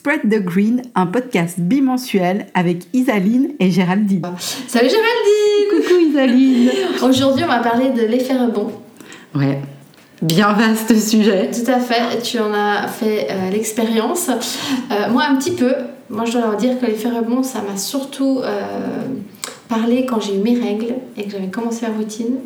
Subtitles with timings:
[0.00, 4.22] Spread the Green, un podcast bimensuel avec Isaline et Géraldine.
[4.38, 6.70] Salut Géraldine Coucou Isaline
[7.02, 8.72] Aujourd'hui, on va parler de l'effet rebond.
[9.34, 9.58] Ouais,
[10.22, 11.50] bien vaste sujet.
[11.50, 14.30] Tout à fait, tu en as fait euh, l'expérience.
[14.30, 15.74] Euh, moi, un petit peu.
[16.08, 18.62] Moi, je dois leur dire que l'effet rebond, ça m'a surtout euh,
[19.68, 22.36] parlé quand j'ai eu mes règles et que j'avais commencé la routine.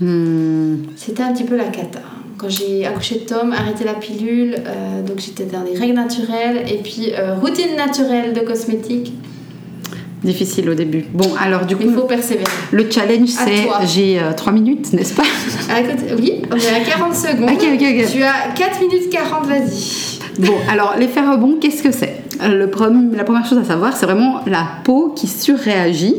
[0.00, 1.98] Hmm, C'était un petit peu la cata.
[2.42, 6.64] Quand j'ai accouché de Tom, arrêté la pilule, euh, donc j'étais dans des règles naturelles
[6.68, 9.12] et puis euh, routine naturelle de cosmétiques.
[10.24, 11.04] difficile au début.
[11.14, 12.50] Bon, alors du coup, Il faut persévérer.
[12.72, 15.22] le challenge c'est j'ai 3 minutes, n'est-ce pas?
[15.70, 15.76] Ah,
[16.18, 17.50] oui, on est à 40 secondes.
[17.50, 18.10] Ok, ok, ok.
[18.12, 20.11] Tu as 4 minutes 40, vas-y.
[20.38, 22.22] Bon, alors l'effet rebond, qu'est-ce que c'est?
[22.40, 22.70] Le
[23.16, 26.16] La première chose à savoir, c'est vraiment la peau qui surréagit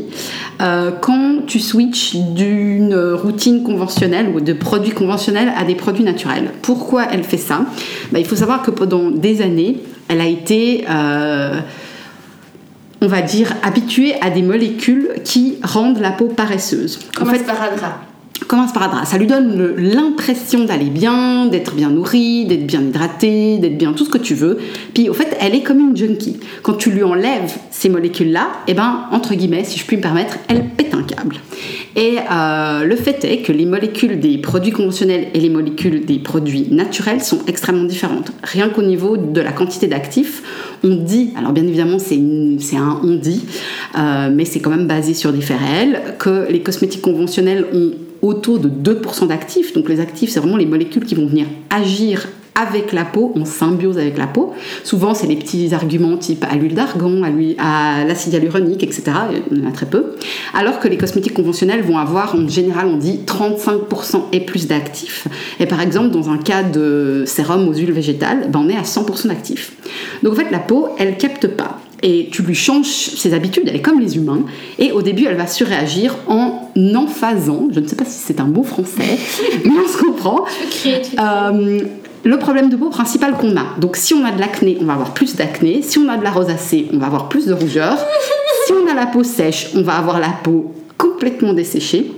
[0.62, 6.52] euh, quand tu switches d'une routine conventionnelle ou de produits conventionnels à des produits naturels.
[6.62, 7.66] Pourquoi elle fait ça?
[8.12, 10.84] Bah, Il faut savoir que pendant des années, elle a été...
[10.88, 11.60] euh,
[13.02, 16.98] on va dire habituée à des molécules qui rendent la peau paresseuse.
[17.16, 18.00] En Comme fait, un sparadrap.
[18.46, 19.06] Comme un sparadrap.
[19.06, 24.04] Ça lui donne l'impression d'aller bien, d'être bien nourrie, d'être bien hydratée, d'être bien tout
[24.04, 24.58] ce que tu veux.
[24.92, 26.38] Puis au fait, elle est comme une junkie.
[26.62, 30.38] Quand tu lui enlèves ces molécules-là, eh ben, entre guillemets, si je puis me permettre,
[30.48, 31.36] elle pète un câble.
[31.96, 36.18] Et euh, le fait est que les molécules des produits conventionnels et les molécules des
[36.18, 38.32] produits naturels sont extrêmement différentes.
[38.42, 40.42] Rien qu'au niveau de la quantité d'actifs,
[40.82, 42.16] on dit, alors bien évidemment c'est
[42.76, 43.44] un on dit,
[43.96, 47.92] euh, mais c'est quand même basé sur des faits réels, que les cosmétiques conventionnels ont
[48.24, 49.72] autour de 2% d'actifs.
[49.74, 53.44] Donc les actifs, c'est vraiment les molécules qui vont venir agir avec la peau, en
[53.44, 54.52] symbiose avec la peau.
[54.84, 59.02] Souvent, c'est les petits arguments type à l'huile d'argan, à à l'acide hyaluronique, etc.
[59.50, 60.14] Il y en a très peu.
[60.54, 65.26] Alors que les cosmétiques conventionnels vont avoir, en général, on dit 35% et plus d'actifs.
[65.58, 68.82] Et par exemple, dans un cas de sérum aux huiles végétales, ben, on est à
[68.82, 69.72] 100% d'actifs.
[70.22, 71.80] Donc en fait, la peau, elle capte pas.
[72.04, 74.44] Et tu lui changes ses habitudes, elle est comme les humains.
[74.78, 78.46] Et au début, elle va surréagir en emphasant, je ne sais pas si c'est un
[78.46, 79.18] mot français,
[79.64, 80.44] mais on se comprend,
[80.86, 81.80] euh,
[82.24, 83.66] le problème de peau principal qu'on a.
[83.78, 85.82] Donc, si on a de l'acné, on va avoir plus d'acné.
[85.82, 87.98] Si on a de la rosacée, on va avoir plus de rougeur.
[88.66, 92.10] si on a la peau sèche, on va avoir la peau complètement desséchée.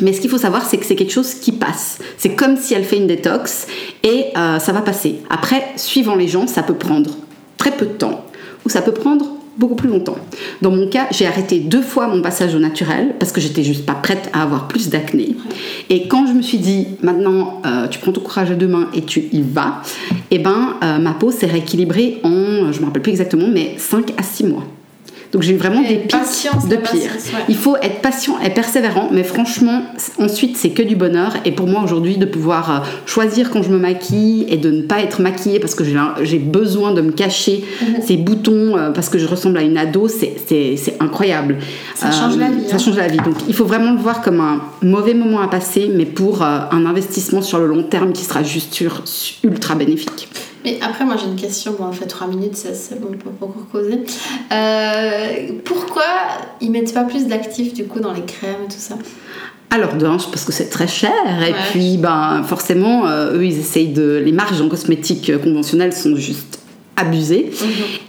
[0.00, 1.98] Mais ce qu'il faut savoir, c'est que c'est quelque chose qui passe.
[2.18, 3.66] C'est comme si elle fait une détox
[4.04, 5.20] et euh, ça va passer.
[5.28, 7.10] Après, suivant les gens, ça peut prendre
[7.56, 8.24] très peu de temps
[8.64, 10.16] ou ça peut prendre beaucoup plus longtemps.
[10.62, 13.84] Dans mon cas, j'ai arrêté deux fois mon passage au naturel parce que j'étais juste
[13.84, 15.36] pas prête à avoir plus d'acné.
[15.90, 18.88] Et quand je me suis dit, maintenant, euh, tu prends ton courage à deux mains
[18.94, 19.82] et tu y vas,
[20.30, 24.12] et ben, euh, ma peau s'est rééquilibrée en, je me rappelle plus exactement, mais 5
[24.16, 24.64] à 6 mois.
[25.32, 26.10] Donc j'ai eu vraiment Et des pics
[26.70, 26.92] de pire.
[27.02, 27.44] ouais.
[27.50, 29.82] Il faut être patient et persévérant, mais franchement,
[30.18, 31.34] ensuite c'est que du bonheur.
[31.44, 34.82] Et pour moi aujourd'hui, de pouvoir euh, choisir quand je me maquille et de ne
[34.82, 35.84] pas être maquillée parce que
[36.22, 37.96] j'ai besoin de me cacher Mhm.
[38.06, 40.36] ces boutons euh, parce que je ressemble à une ado, c'est-
[41.00, 41.56] incroyable.
[41.94, 42.78] Ça change la vie, Ça hein.
[42.78, 43.18] change la vie.
[43.18, 46.60] Donc il faut vraiment le voir comme un mauvais moment à passer, mais pour euh,
[46.70, 48.82] un investissement sur le long terme qui sera juste
[49.44, 50.28] ultra bénéfique.
[50.64, 51.74] Mais après, moi j'ai une question.
[51.78, 54.00] Bon, on fait 3 minutes, ça, c'est bon, pas encore causer.
[54.52, 56.04] Euh, pourquoi
[56.60, 58.96] ils mettent pas plus d'actifs du coup dans les crèmes et tout ça?
[59.70, 61.12] Alors d'un, parce que c'est très cher,
[61.46, 61.58] et Ouais.
[61.70, 64.20] puis ben forcément, euh, eux ils essayent de.
[64.24, 66.60] Les marges en cosmétique euh, conventionnelles sont juste
[66.98, 67.50] abusées.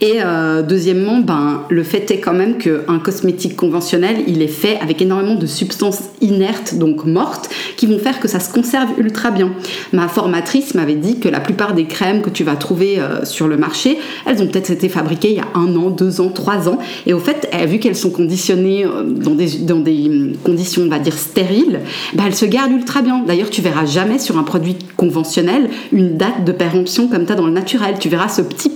[0.02, 4.78] Et euh, deuxièmement, ben, le fait est quand même qu'un cosmétique conventionnel, il est fait
[4.82, 9.32] avec énormément de substances inertes, donc mortes, qui vont faire que ça se conserve ultra
[9.32, 9.52] bien.
[9.94, 13.48] Ma formatrice m'avait dit que la plupart des crèmes que tu vas trouver euh, sur
[13.48, 16.68] le marché, elles ont peut-être été fabriquées il y a un an, deux ans, trois
[16.68, 16.80] ans.
[17.06, 20.84] Et au fait, eh, vu qu'elles sont conditionnées euh, dans des, dans des hum, conditions,
[20.84, 21.82] on va dire, stériles,
[22.14, 23.24] ben, elles se gardent ultra bien.
[23.26, 27.36] D'ailleurs, tu verras jamais sur un produit conventionnel une date de péremption comme tu as
[27.36, 27.96] dans le naturel.
[28.00, 28.70] Tu verras ce petit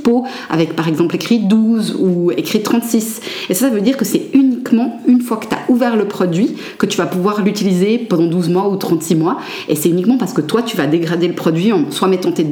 [0.49, 3.21] avec par exemple écrit 12 ou écrit 36.
[3.49, 6.05] Et ça, ça veut dire que c'est uniquement une fois que tu as ouvert le
[6.05, 9.37] produit que tu vas pouvoir l'utiliser pendant 12 mois ou 36 mois.
[9.69, 12.43] Et c'est uniquement parce que toi, tu vas dégrader le produit en soit mettant tes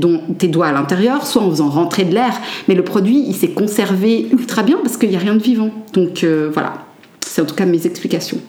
[0.48, 2.34] doigts à l'intérieur, soit en faisant rentrer de l'air.
[2.68, 5.72] Mais le produit, il s'est conservé ultra bien parce qu'il n'y a rien de vivant.
[5.94, 6.74] Donc euh, voilà.
[7.20, 8.40] C'est en tout cas mes explications.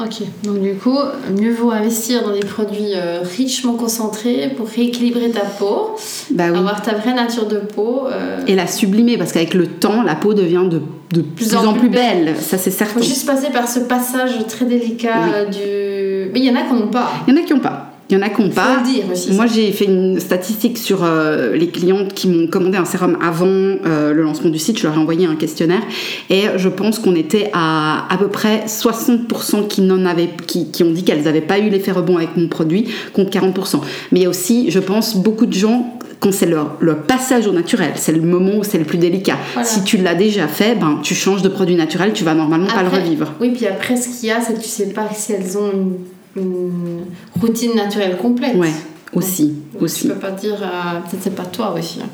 [0.00, 0.98] Ok, donc du coup,
[1.38, 5.96] mieux vaut investir dans des produits euh, richement concentrés pour rééquilibrer ta peau,
[6.30, 6.58] Bah oui.
[6.58, 8.06] avoir ta vraie nature de peau.
[8.10, 10.80] euh, Et la sublimer parce qu'avec le temps, la peau devient de,
[11.12, 12.34] de plus, en plus belle.
[12.40, 13.00] Ça, c'est certain.
[13.00, 15.14] faut juste passer par ce passage très délicat
[15.50, 15.56] Oui.
[15.56, 16.30] du.
[16.32, 17.10] Mais il y en a qui n'ont pas.
[17.28, 17.91] Il y en a qui n'ont pas.
[18.12, 18.76] Il y en a qui n'ont pas.
[18.76, 19.32] le dire aussi.
[19.32, 23.46] Moi, j'ai fait une statistique sur euh, les clientes qui m'ont commandé un sérum avant
[23.46, 24.78] euh, le lancement du site.
[24.78, 25.80] Je leur ai envoyé un questionnaire
[26.28, 30.82] et je pense qu'on était à à peu près 60% qui, n'en avaient, qui, qui
[30.82, 33.80] ont dit qu'elles n'avaient pas eu l'effet rebond avec mon produit, contre 40%.
[34.10, 37.46] Mais il y a aussi, je pense, beaucoup de gens quand c'est le, le passage
[37.46, 37.92] au naturel.
[37.96, 39.38] C'est le moment où c'est le plus délicat.
[39.54, 39.66] Voilà.
[39.66, 42.82] Si tu l'as déjà fait, ben, tu changes de produit naturel, tu vas normalement pas
[42.82, 43.32] le revivre.
[43.40, 45.72] Oui, puis après, ce qu'il y a, c'est que tu sais pas si elles ont
[45.72, 45.94] une,
[46.36, 47.04] une
[47.40, 48.56] routine naturelle complète.
[48.56, 48.72] Ouais,
[49.14, 49.54] aussi.
[49.72, 50.08] Donc, aussi.
[50.08, 52.00] Je peux pas dire, euh, peut-être c'est pas toi aussi.
[52.02, 52.08] hein.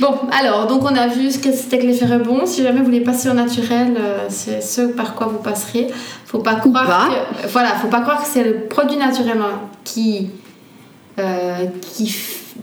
[0.00, 2.44] Bon, alors, donc on a vu ce que c'était que l'effet rebond.
[2.46, 5.88] Si jamais vous voulez passer au naturel, euh, c'est ce par quoi vous passeriez.
[6.26, 7.08] Faut pas croire pas.
[7.42, 10.30] que, voilà, faut pas croire que c'est le produit naturel hein, qui,
[11.18, 12.12] euh, qui,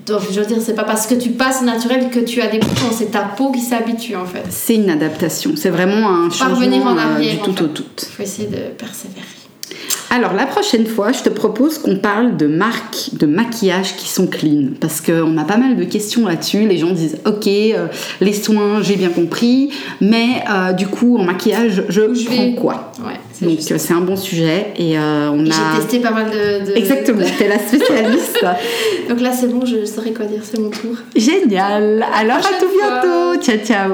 [0.05, 2.47] donc, je veux dire, c'est pas parce que tu passes au naturel que tu as
[2.47, 4.43] des boutons, c'est ta peau qui s'habitue en fait.
[4.49, 5.51] C'est une adaptation.
[5.55, 7.63] C'est vraiment un changement en euh, arrière, du en tout fait.
[7.63, 7.83] au tout.
[8.01, 9.25] Il faut essayer de persévérer.
[10.11, 14.25] Alors la prochaine fois, je te propose qu'on parle de marques de maquillage qui sont
[14.25, 16.67] clean parce qu'on a pas mal de questions là-dessus.
[16.67, 17.87] Les gens disent ok, euh,
[18.19, 19.69] les soins, j'ai bien compris,
[20.01, 22.91] mais euh, du coup en maquillage, je, Je prends vais- quoi?
[23.05, 26.11] Ouais, c'est Donc euh, c'est un bon sujet et euh, on J'ai a testé pas
[26.11, 26.71] mal de.
[26.71, 27.21] de- exactement.
[27.37, 28.43] T'es la spécialiste.
[29.09, 30.95] Donc là, c'est bon, je saurais quoi dire, c'est mon tour.
[31.15, 32.03] Génial.
[32.19, 33.01] Alors à tout fois.
[33.01, 33.41] bientôt.
[33.43, 33.91] Ciao ciao.